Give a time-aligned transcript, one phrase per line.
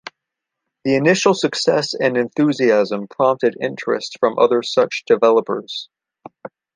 [0.83, 5.89] The initial success and enthusiasm prompted interest from other such developers.